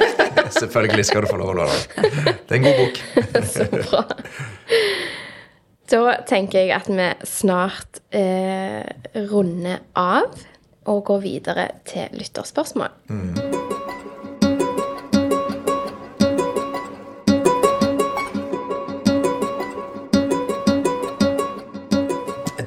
[0.61, 2.37] Selvfølgelig skal du få lov å låne den.
[2.47, 3.01] Det er en god bok.
[3.53, 4.03] Så bra.
[5.87, 8.83] Da tenker jeg at vi snart eh,
[9.29, 10.35] runder av
[10.87, 12.91] og går videre til lytterspørsmål.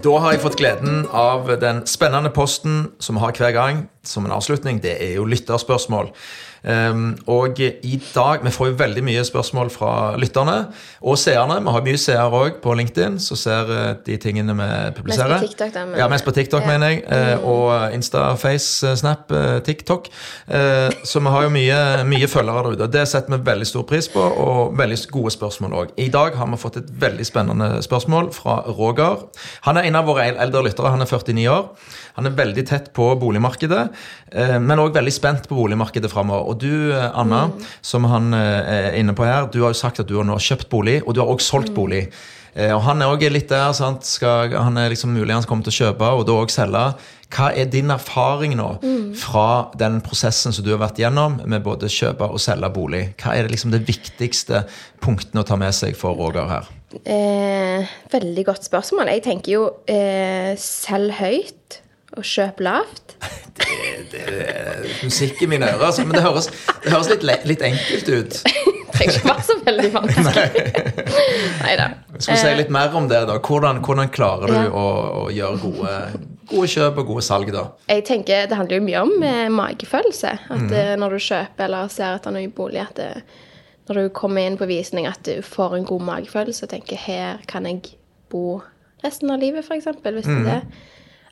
[0.01, 4.25] Da har jeg fått gleden av den spennende posten som vi har hver gang som
[4.27, 4.81] en avslutning.
[4.83, 6.13] Det er jo lytterspørsmål.
[6.63, 10.67] Um, og i dag Vi får jo veldig mye spørsmål fra lytterne
[11.01, 11.55] og seerne.
[11.65, 14.67] Vi har mye seere òg på LinkedIn som ser eh, de tingene vi
[14.99, 15.41] publiserer.
[15.41, 16.67] Mest på TikTok, da, men- Ja, mest på TikTok, Ja.
[16.67, 16.73] Mm.
[16.81, 17.05] mener jeg.
[17.09, 20.09] eh, Og Insta, Face, eh, Snap, eh, TikTok.
[20.51, 22.93] Uh, Så vi har jo mye, mye følgere der ute.
[22.93, 25.89] Det setter vi veldig stor pris på, og veldig gode spørsmål òg.
[25.97, 29.17] I dag har vi fått et veldig spennende spørsmål fra Roger.
[29.63, 30.91] Han er en av våre eldre lyttere.
[30.91, 31.69] Han er 49 år.
[32.17, 33.89] Han er veldig tett på boligmarkedet, eh,
[34.61, 36.48] men òg veldig spent på boligmarkedet framover.
[36.48, 37.64] Og du, eh, Anna, Mm.
[37.83, 40.37] som han eh, er inne på her, du har jo sagt at du har nå
[40.38, 41.46] kjøpt bolig, og du har òg Mm.
[41.50, 42.09] solgt bolig.
[42.57, 44.03] Eh, Og Han er også litt der, sant?
[44.05, 46.94] Skal, han er liksom mulig han kommer til å kjøpe og da òg selge.
[47.31, 49.14] Hva er din erfaring nå Mm.
[49.16, 53.14] fra den prosessen som du har vært gjennom med både kjøpe og selge bolig?
[53.16, 54.64] Hva er det liksom det viktigste
[55.00, 56.66] punktene å ta med seg for Roger her?
[57.07, 59.07] Eh, veldig godt spørsmål.
[59.07, 61.79] Jeg tenker jo eh, selg høyt
[62.16, 63.16] og kjøp lavt.
[64.11, 66.05] Det er Musikk i mine ører, altså.
[66.07, 66.49] Men det høres,
[66.85, 68.38] det høres litt, litt enkelt ut.
[68.94, 70.73] Trenger ikke være så veldig vanskelig.
[71.62, 71.85] Nei da.
[72.18, 73.37] Skal vi si litt mer om det, da?
[73.44, 74.64] Hvordan, hvordan klarer du Ja.
[74.75, 74.87] å,
[75.23, 75.92] å gjøre gode,
[76.51, 77.62] gode kjøp og gode salg, da?
[77.92, 80.33] Jeg tenker Det handler jo mye om eh, magefølelse.
[80.51, 80.73] At Mm.
[80.75, 83.11] eh, når du kjøper eller ser etter en ny bolig, at det,
[83.88, 87.38] når du kommer inn på visning, at du får en god magefølelse og tenker her
[87.51, 87.94] kan jeg
[88.31, 88.61] bo
[89.05, 89.87] resten av livet, f.eks.
[90.03, 90.61] Hvis det er det.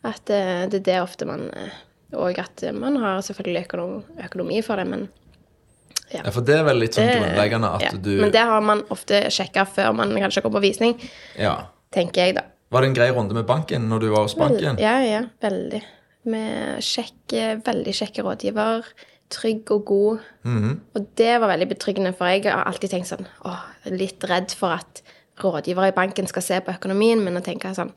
[0.06, 1.72] At eh, det er det ofte man eh,
[2.14, 5.08] Og at man har selvfølgelig økonom, økonomi for det, men
[6.08, 6.22] ja.
[6.22, 7.90] Ja, for det er vel litt sånn grunnleggende at ja.
[7.92, 10.94] du Men det har man ofte sjekka før man kanskje går på visning,
[11.36, 11.68] Ja.
[11.92, 12.46] tenker jeg, da.
[12.72, 14.80] Var det en grei runde med banken når du var hos banken?
[14.80, 15.82] Ja, ja, veldig.
[16.28, 18.88] Med kjekke, veldig kjekke rådgiver.
[19.32, 20.26] Trygg og god.
[20.48, 20.74] Mhm.
[20.96, 23.56] Og det var veldig betryggende, for jeg har alltid tenkt sånn Å,
[23.92, 25.02] litt redd for at
[25.40, 27.92] rådgivere i banken skal se på økonomien min og tenke sånn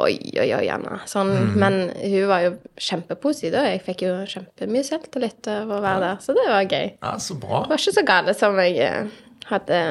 [0.00, 1.02] Oi, oi, oi, Anna.
[1.04, 6.00] Sånn, Men hun var jo kjempepositiv, og jeg fikk jo kjempemye selvtillit av å være
[6.06, 6.22] der.
[6.24, 6.86] Så det var gøy.
[7.02, 7.60] Ja, så bra.
[7.66, 9.12] Det var ikke så gale som jeg eh,
[9.50, 9.82] hadde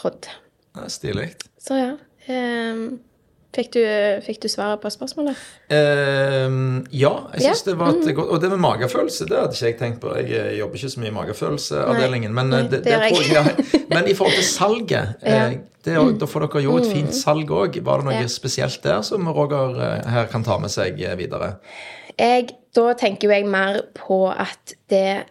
[0.00, 0.30] trodd.
[0.78, 1.28] Ja, Stilig.
[1.60, 1.90] Så ja.
[2.30, 3.00] Um,
[3.52, 3.82] fikk, du,
[4.24, 5.36] fikk du svaret på spørsmålet?
[5.74, 7.70] Ehm, ja, jeg syns Ja.
[7.72, 10.14] det var et godt Og det med magefølelse, det hadde ikke jeg tenkt på.
[10.20, 13.34] Jeg eh, jobber ikke så mye i magefølelseavdelingen, men eh, Nei, det, det det jeg.
[13.34, 13.84] jeg.
[13.92, 15.50] Men i forhold til salget, Ja.
[15.86, 16.92] Eh, det, er da får dere jo et Mm.
[16.92, 17.80] fint salg òg.
[17.82, 18.26] Var det noe Ja.
[18.28, 21.58] spesielt der som Roger eh, her kan ta med seg eh, videre?
[22.18, 25.24] Jeg, da tenker jo jeg mer på at det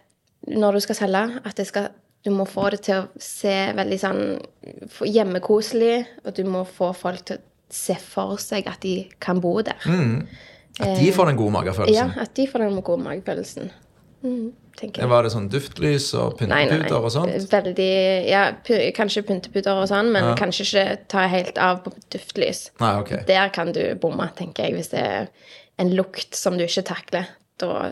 [0.48, 1.88] Når du skal selge, at det skal
[2.24, 4.40] du må få det til å se veldig sånn
[5.06, 9.60] hjemmekoselig, og du må få folk til å se for seg at de kan bo
[9.62, 9.76] der.
[10.80, 11.94] At de får den gode magefølelsen?
[12.16, 13.70] Ja, at de får den gode magefølelsen.
[14.24, 15.10] Mm, tenker jeg.
[15.10, 17.48] Var det sånn duftlys og pynteputer og sånt?
[17.52, 17.88] Veldig
[18.28, 18.44] Ja,
[18.96, 22.68] kanskje pynteputer og sånn, men kanskje ikke ta helt av på duftlys.
[22.82, 23.14] Nei, ok.
[23.28, 25.28] Der kan du bomme, tenker jeg, hvis det er
[25.80, 27.28] en lukt som du ikke takler.
[27.60, 27.90] Da,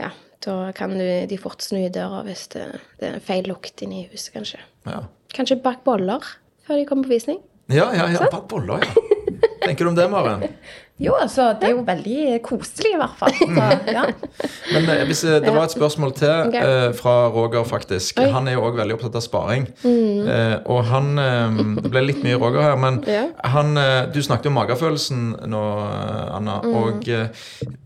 [0.00, 0.10] ja,
[0.46, 2.66] da kan du, de fort snu i døra hvis det,
[3.02, 4.62] det er feil lukt inne i huset, kanskje.
[4.88, 5.04] Ja,
[5.34, 6.24] Kanskje bak boller
[6.64, 7.42] før de kommer på visning.
[7.68, 8.08] ja, ja.
[8.14, 9.06] ja bak boller, ja.
[9.62, 10.46] Tenker du om det, Maren?
[10.98, 13.34] Jo, altså, det er jo veldig koselig, i hvert fall.
[13.58, 14.02] Så, ja.
[14.72, 16.62] Men eh, hvis eh, det var et spørsmål til okay.
[16.62, 18.18] eh, fra Roger, faktisk.
[18.18, 18.26] Oi.
[18.26, 18.32] Mm.
[18.34, 19.68] Han er jo òg veldig opptatt av sparing.
[19.86, 23.28] Eh, og han eh, Det ble litt mye Roger her, men Ja.
[23.54, 23.78] han
[24.12, 25.62] Du snakket om magefølelsen nå,
[26.34, 26.58] Anna.
[26.64, 26.74] Mm.
[26.80, 27.06] Og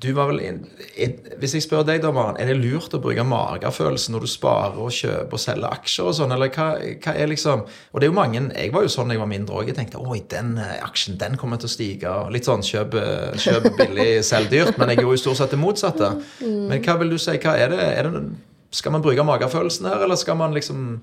[0.03, 0.62] du var vel inn,
[0.96, 4.31] inn, Hvis jeg spør deg, da, Maren, er det lurt å bruke magefølelsen når du
[4.33, 8.09] sparer og kjøper og selger aksjer og sånn, eller hva, hva er liksom Og det
[8.09, 9.68] er jo mange Jeg var jo sånn da jeg var mindre òg.
[9.68, 12.09] Jeg tenkte oi, den aksjen, den kommer til å stige.
[12.09, 12.96] og Litt sånn kjøp,
[13.43, 14.79] kjøp billig, selg dyrt.
[14.81, 16.15] Men jeg gjorde jo stort sett det motsatte.
[16.43, 17.37] Men hva vil du si?
[17.37, 17.83] Er det?
[17.83, 18.25] Er det
[18.73, 21.03] skal man bruke magefølelsen her, eller skal man liksom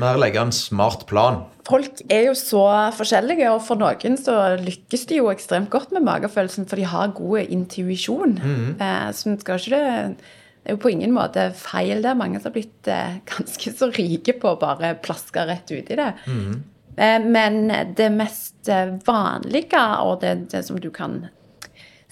[0.00, 1.42] mer legge en smart plan?
[1.66, 2.64] Folk er jo så
[2.96, 7.14] forskjellige, og for noen så lykkes de jo ekstremt godt med magefølelsen, for de har
[7.16, 8.38] god intuisjon.
[8.80, 10.18] Eh, så vi skal ikke det
[10.66, 12.10] det er jo på ingen måte feil det.
[12.10, 15.92] er Mange som har blitt eh, ganske så rike på å bare plaske rett ut
[15.94, 16.08] i det.
[16.26, 16.56] Eh,
[16.96, 21.26] men det mest eh, vanlige, og det, det som du kan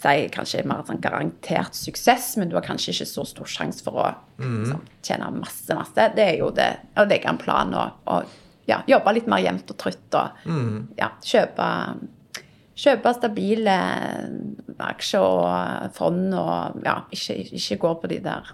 [0.05, 3.85] si kanskje er mer sånn garantert suksess, men du har kanskje ikke så stor sjanse
[3.87, 4.09] for å
[4.43, 6.73] liksom, tjene masse, masse, det er jo det.
[7.01, 8.35] Å legge en plan og, og
[8.69, 10.51] ja, jobbe litt mer jevnt og trutt og
[11.01, 11.69] ja, kjøpe,
[12.85, 13.79] kjøpe stabile
[14.85, 18.53] aksjer og fond og ja, ikke, ikke gå på de der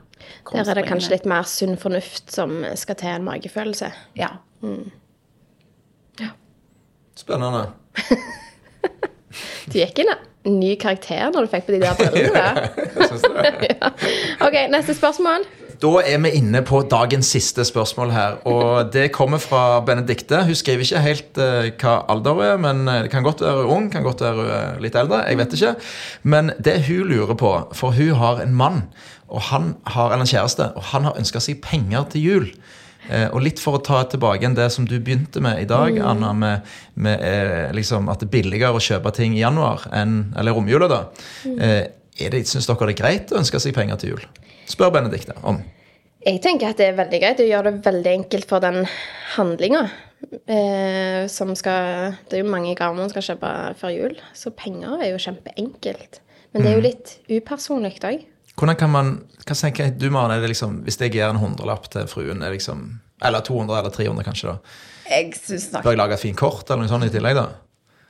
[0.52, 3.90] Der er det kanskje litt mer sunn fornuft som skal til en magefølelse.
[4.18, 4.34] Ja.
[7.18, 7.66] Spennende.
[9.70, 12.68] Du gikk inn en ny karakter når du fikk på de der brillene.
[13.70, 13.90] ja.
[14.46, 15.46] Ok, neste spørsmål.
[15.80, 18.34] Da er vi inne på dagens siste spørsmål her.
[18.48, 20.42] Og det kommer fra Benedikte.
[20.44, 23.64] Hun skriver ikke helt uh, hva alder hun er, men eh, det kan godt være
[23.64, 25.22] ung, kan godt være eh, litt eldre.
[25.24, 25.72] Jeg vet ikke.
[26.22, 28.82] Men det hun lurer på, for hun har en mann,
[29.32, 32.50] og han har, eller en kjæreste, og han har ønska seg penger til jul.
[33.08, 35.96] Eh, og litt for å ta tilbake igjen det som du begynte med i dag,
[36.04, 36.68] Anna, med,
[37.00, 40.90] med eh, liksom at det er billigere å kjøpe ting i januar enn eller romjula,
[40.90, 41.00] da.
[41.48, 41.58] Mm.
[41.60, 44.24] er det, Syns dere det er greit å ønske seg penger til jul?
[44.70, 45.62] Spør Benedicte om.
[46.20, 47.38] Jeg tenker at det er veldig greit.
[47.40, 48.82] Du gjør det veldig enkelt for den
[49.38, 49.86] handlinga.
[50.44, 55.00] Eh, som skal Det er jo mange gaver man skal kjøpe før jul, så penger
[55.00, 56.20] er jo kjempeenkelt.
[56.52, 58.26] Men det er jo litt upersonlig òg.
[58.60, 61.88] Hvordan kan man hva tenker du, Maren, er det liksom, Hvis jeg gir en hundrelapp
[61.92, 62.84] til fruen, liksom,
[63.24, 64.76] eller 200 eller 300 kanskje, da,
[65.10, 67.40] Jeg synes nok bør jeg lage et fint kort eller noe sånt i tillegg?
[67.40, 67.46] da?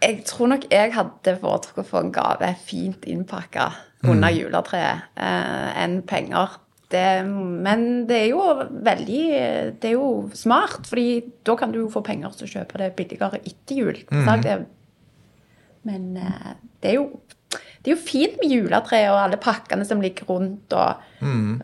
[0.01, 3.69] Jeg tror nok jeg hadde foretrukket å få en gave fint innpakka
[4.09, 6.57] under juletreet eh, enn penger.
[6.91, 8.45] Det, men det er jo
[8.83, 9.25] veldig
[9.79, 12.89] Det er jo smart, fordi da kan du jo få penger til å kjøpe det
[12.99, 14.01] billigere etter jul.
[14.11, 14.31] Mm.
[14.43, 14.57] Det,
[15.87, 17.07] men eh, det er jo
[17.83, 20.73] det er jo fint med juletre og alle pakkene som ligger rundt.
[20.77, 21.07] Og,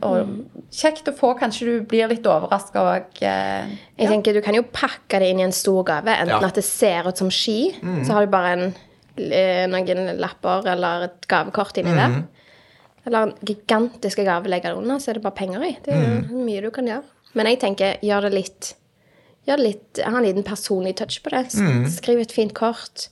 [0.02, 0.30] og
[0.72, 1.34] kjekt å få.
[1.38, 3.20] Kanskje du blir litt overraska òg.
[3.20, 6.08] Eh, Jeg tenker Du kan jo pakke det inn i en stor gave.
[6.08, 6.46] Enten Ja.
[6.48, 7.74] at det ser ut som ski,
[8.06, 8.74] så har du bare en,
[9.18, 12.24] eh, noen lapper eller et gavekort inni det.
[13.06, 15.76] Eller en gigantisk gave legger det under, så er det bare penger i.
[15.84, 17.04] Det er jo mye du kan gjøre.
[17.34, 18.74] Men jeg tenker, gjør det litt
[19.46, 21.44] Gjør det litt Ha en liten personlig touch på det.
[21.92, 23.08] Skriv et fint kort.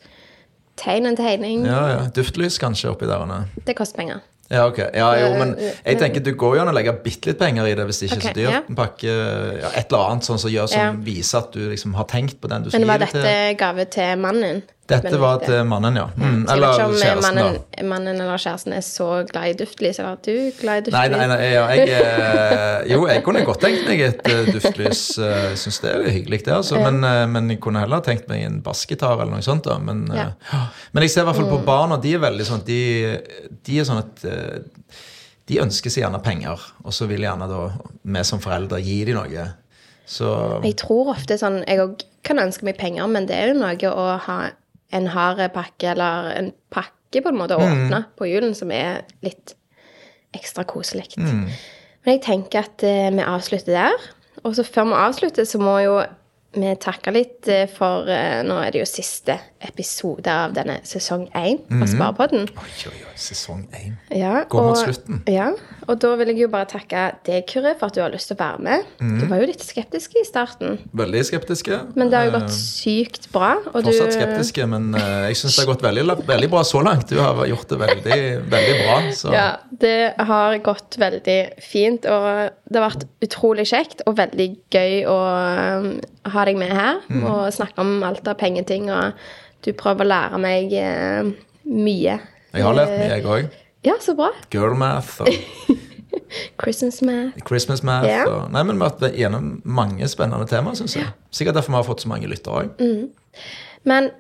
[0.81, 1.67] Tegn en tegning.
[1.67, 1.99] Ja, ja.
[2.15, 3.23] Duftlys kanskje oppi der.
[3.23, 3.45] Anne.
[3.67, 4.23] Det koster penger.
[4.53, 4.79] Ja, ok.
[4.93, 7.65] Ja, jo, men Eh, jeg tenker du går jo an å legge bitte litt penger
[7.71, 8.69] i det hvis det ikke er okay, så dyrt.
[8.69, 9.15] En pakke,
[9.63, 12.51] ja, et eller annet sånn som gjør som viser at du liksom har tenkt på
[12.53, 13.23] den du skal Men var gi det til.
[13.25, 14.63] dette gave til mannen?
[14.87, 16.03] Dette var til mannen, ja.
[16.13, 17.85] Mm, Så jeg eller vet ikke om kjæresten, mannen, da.
[17.89, 21.15] mannen eller kjæresten er så glad i duftlys, eller er du glad i duftlys?
[21.15, 25.05] nei, nei ja, jeg, eh, jo, jeg kunne godt tenkt meg et eh, duftlys.
[25.19, 26.53] eh, Jeg syns det er hyggelig, det.
[26.59, 26.83] Altså.
[26.85, 27.01] Men,
[27.33, 29.65] men jeg kunne heller tenkt meg en bassgitar eller noe sånt.
[29.65, 30.27] da Men, Ja.
[30.53, 30.67] Mm.
[30.93, 32.81] men jeg ser i hvert fall på barna, de er veldig sånn De,
[33.65, 34.27] de er sånn at
[35.49, 37.63] de ønsker seg gjerne penger, og så vil gjerne da
[38.05, 39.47] vi som foreldre gi dem noe.
[40.09, 40.29] Så
[40.65, 43.91] Jeg tror ofte sånn Jeg òg kan ønske meg penger, men det er jo noe
[43.93, 44.39] å ha
[44.95, 47.87] en hard pakke, eller en pakke på en måte å Mm.
[47.87, 49.55] åpne på julen, som er litt
[50.35, 51.09] ekstra koselig.
[51.19, 51.49] Mm.
[52.05, 53.93] Men jeg tenker at eh, vi avslutter der.
[54.45, 56.03] Og så før vi avslutter, så må jo
[56.55, 61.25] vi takker litt eh, for eh, Nå er det jo siste episode av denne sesong
[61.33, 62.45] én av Sparepodden.
[62.61, 63.95] Oi, oi, oi, sesong én.
[64.13, 65.23] Ja, Går mot slutten.
[65.31, 65.47] Ja,
[65.89, 68.37] og da vil jeg jo bare takke deg, Kyrre, for at du har lyst til
[68.37, 68.85] å være med.
[69.01, 69.15] Mm.
[69.23, 71.79] Du var jo litt skeptisk i starten, Veldig skeptiske.
[71.97, 73.55] men det har jo Eh, gått sykt bra.
[73.73, 76.83] Og du, Fortsatt skeptiske, men eh, jeg syns det har gått veldig, veldig bra så
[76.85, 77.09] langt.
[77.09, 78.21] Du har gjort det veldig,
[78.53, 78.97] veldig bra.
[79.15, 84.49] Så Ja, det har gått veldig fint, og det har vært utrolig kjekt og veldig
[84.75, 85.19] gøy å
[85.81, 85.89] um,
[86.45, 87.25] ha deg med her mm.
[87.25, 89.17] og snakke om alt av pengeting, og
[89.65, 91.33] du prøver å lære meg eh,
[91.65, 92.19] mye.
[92.53, 93.61] jeg har lært mye, jeg òg.
[93.85, 94.31] Ja, så bra.
[94.53, 95.29] Girl math og
[96.63, 97.41] Christmas math.
[97.49, 98.09] Christmas math.
[98.09, 98.27] yeah.
[98.29, 101.09] Og, nei, men Vi har vært gjennom mange spennende temaer, syns jeg.
[101.35, 102.81] Sikkert derfor vi har fått så mange lyttere òg.
[102.81, 103.43] Mm.
[103.85, 104.11] Men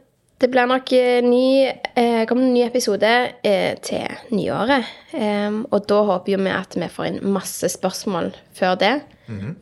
[0.42, 3.10] det blir nok eh, ny, eh, kommer en ny episode
[3.46, 4.88] eh, til nyåret.
[5.14, 8.94] Em, og da håper jo vi at vi får inn masse spørsmål før det.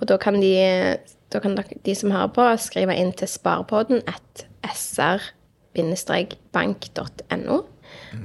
[0.00, 0.56] Og da kan, de,
[1.32, 5.96] da kan dere, de som hører på, skrive inn til sparepodden at sr-bank.no.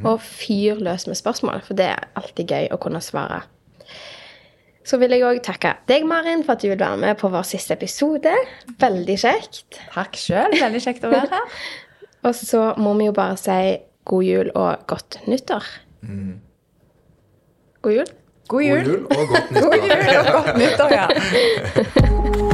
[0.03, 3.41] Og fyr løs med spørsmål, for det er alltid gøy å kunne svare.
[4.87, 7.43] Så vil jeg òg takke deg, Marin, for at du vil være med på vår
[7.47, 8.31] siste episode.
[8.79, 9.81] Veldig kjekt.
[9.91, 10.55] Takk sjøl.
[10.55, 11.57] Veldig kjekt å være her.
[12.27, 13.59] Og så må vi jo bare si
[14.07, 15.67] god jul og godt nyttår.
[17.83, 18.09] God jul.
[18.47, 18.83] God jul.
[18.83, 19.71] God jul og godt nyttår.
[19.71, 22.43] God jul og godt nyttår, ja.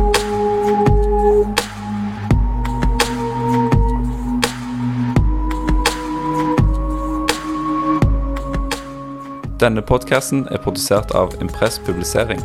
[9.63, 12.41] Denne podkasten er produsert av Impress Publisering.